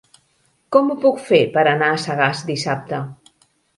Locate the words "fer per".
1.27-1.65